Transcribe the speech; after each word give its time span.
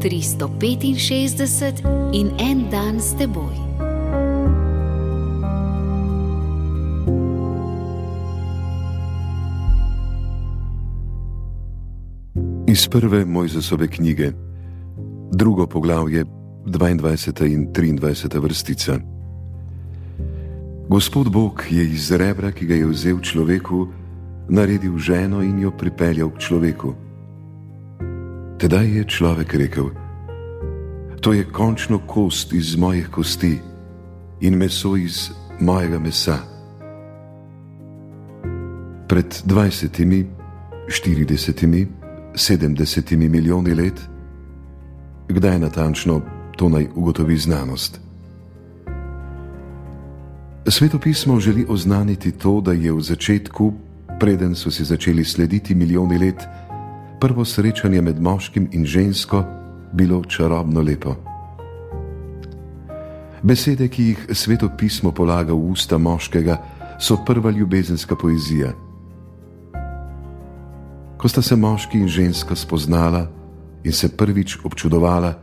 365 0.00 1.84
in 2.12 2.30
en 2.38 2.70
dan 2.70 3.00
s 3.00 3.12
teboj. 3.18 3.54
Iz 12.66 12.88
prve 12.88 13.24
Mojzesove 13.24 13.88
knjige, 13.88 14.32
drugo 15.32 15.66
poglavje, 15.66 16.24
22. 16.64 17.52
in 17.52 17.68
23. 17.72 18.40
vrstica. 18.42 18.98
Gospod 20.88 21.28
Bog 21.28 21.64
je 21.70 21.84
iz 21.84 22.10
rebra, 22.12 22.52
ki 22.52 22.66
ga 22.66 22.74
je 22.74 22.86
vzel 22.86 23.20
človeku, 23.20 23.86
naredil 24.48 24.98
ženo 24.98 25.42
in 25.42 25.60
jo 25.60 25.70
pripeljal 25.70 26.30
k 26.30 26.38
človeku. 26.38 27.09
Tedaj 28.60 28.86
je 28.92 29.04
človek 29.08 29.54
rekel: 29.54 29.88
To 31.20 31.32
je 31.32 31.48
končno 31.48 31.98
kost 32.04 32.52
iz 32.52 32.76
mojih 32.76 33.08
kosti 33.08 33.56
in 34.40 34.54
meso 34.54 34.96
iz 34.96 35.30
mojega 35.60 35.98
mesa. 35.98 36.36
Pred 39.08 39.26
20, 39.46 40.24
40, 40.88 41.86
70 42.34 43.28
milijoni 43.28 43.74
let, 43.74 44.00
kdaj 45.28 45.58
natančno 45.58 46.20
to 46.56 46.68
naj 46.68 46.88
ugotovi 46.94 47.36
znanost? 47.36 48.00
Svetopismo 50.68 51.40
želi 51.40 51.66
oznaniti 51.68 52.32
to, 52.32 52.60
da 52.60 52.72
je 52.72 52.92
v 52.92 53.00
začetku, 53.00 53.72
preden 54.20 54.54
so 54.54 54.70
si 54.70 54.84
začeli 54.84 55.24
slediti 55.24 55.74
milijoni 55.74 56.18
let, 56.18 56.44
prvo 57.20 57.44
srečanje 57.44 58.00
med 58.02 58.22
moškim 58.22 58.68
in 58.72 58.84
žensko 58.84 59.44
bilo 59.92 60.24
čarobno 60.24 60.80
lepo. 60.80 61.14
Besede, 63.42 63.88
ki 63.88 64.04
jih 64.04 64.26
svetopismo 64.32 65.12
polaga 65.12 65.52
v 65.52 65.70
usta 65.72 65.98
moškega, 65.98 66.56
so 67.00 67.16
prva 67.26 67.50
ljubezenska 67.50 68.16
poezija. 68.16 68.72
Ko 71.16 71.28
sta 71.28 71.42
se 71.42 71.56
moški 71.56 71.98
in 71.98 72.08
ženska 72.08 72.56
spoznala 72.56 73.26
in 73.84 73.92
se 73.92 74.08
prvič 74.16 74.58
občudovala, 74.64 75.34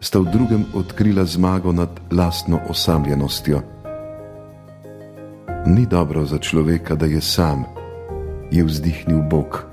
sta 0.00 0.18
v 0.18 0.32
drugem 0.32 0.64
odkrila 0.74 1.24
zmago 1.24 1.72
nad 1.72 2.00
lastno 2.12 2.60
osamljenostjo. 2.68 3.60
Ni 5.66 5.86
dobro 5.86 6.24
za 6.24 6.38
človeka, 6.38 6.94
da 6.94 7.06
je 7.06 7.20
sam, 7.20 7.64
je 8.50 8.64
vzdihnil 8.64 9.22
Bog 9.30 9.70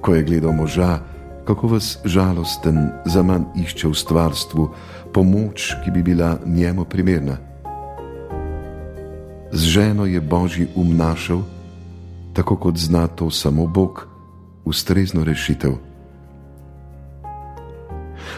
ko 0.00 0.14
je 0.14 0.22
gledal 0.22 0.52
moža, 0.52 0.98
kako 1.44 1.66
vas 1.66 1.98
žalosten 2.04 2.90
za 3.04 3.22
manj 3.22 3.44
išče 3.56 3.88
v 3.88 3.94
stvarstvu 3.94 4.68
pomoč, 5.14 5.74
ki 5.84 5.90
bi 5.90 6.02
bila 6.02 6.36
njemu 6.46 6.84
primerna. 6.84 7.36
Z 9.52 9.62
ženo 9.64 10.06
je 10.06 10.20
božji 10.20 10.68
um 10.76 10.96
našel, 10.96 11.40
tako 12.32 12.56
kot 12.56 12.76
zna 12.76 13.06
to 13.06 13.30
samo 13.30 13.66
Bog, 13.66 14.08
ustrezno 14.64 15.24
rešitev. 15.24 15.72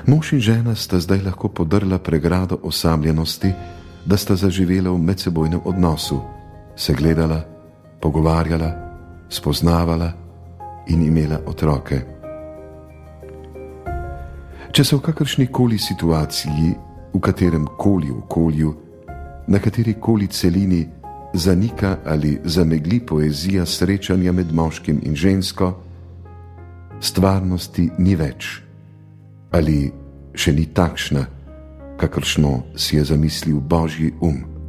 Mož 0.07 0.33
in 0.33 0.41
žena 0.41 0.75
sta 0.75 1.01
zdaj 1.01 1.23
lahko 1.27 1.49
podrla 1.49 1.99
pregrado 1.99 2.59
osamljenosti, 2.63 3.53
da 4.07 4.17
sta 4.17 4.37
zaživela 4.37 4.91
v 4.91 4.99
medsebojnem 4.99 5.61
odnosu, 5.65 6.23
se 6.77 6.95
gledala, 6.95 7.43
pogovarjala, 8.01 8.73
spoznavala 9.29 10.20
in 10.87 11.03
imela 11.03 11.41
otroke. 11.47 12.01
Če 14.73 14.85
se 14.85 14.97
v 14.97 15.03
kakršni 15.03 15.47
koli 15.51 15.79
situaciji, 15.79 16.75
v 17.15 17.21
katerem 17.21 17.67
koli 17.79 18.11
okolju, 18.11 18.75
na 19.51 19.59
kateri 19.59 19.97
koli 20.01 20.27
celini 20.27 20.87
zanika 21.35 21.97
ali 22.07 22.39
zamegli 22.45 23.01
poezija 23.07 23.67
srečanja 23.67 24.33
med 24.33 24.53
moškim 24.55 25.01
in 25.03 25.17
žensko, 25.17 25.73
stvarnosti 27.01 27.91
ni 27.99 28.15
več 28.15 28.61
ali 29.51 29.91
še 30.35 30.53
ni 30.55 30.69
takšna, 30.71 31.25
kakršno 31.99 32.53
si 32.79 32.97
je 32.97 33.05
zamislil 33.05 33.61
Božji 33.61 34.15
um. 34.21 34.60